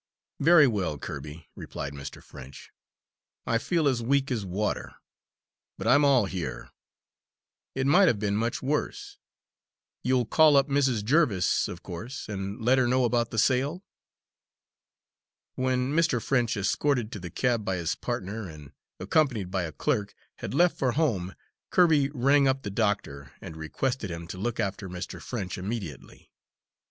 [0.39, 2.23] "Very well, Kirby," replied Mr.
[2.23, 2.71] French,
[3.45, 4.95] "I feel as weak as water,
[5.77, 6.69] but I'm all here.
[7.75, 9.19] It might have been much worse.
[10.03, 11.03] You'll call up Mrs.
[11.05, 13.83] Jerviss, of course, and let her know about the sale?"
[15.53, 16.19] When Mr.
[16.19, 20.79] French, escorted to the cab by his partner, and accompanied by a clerk, had left
[20.79, 21.35] for home,
[21.69, 25.21] Kirby rang up the doctor, and requested him to look after Mr.
[25.21, 26.31] French immediately.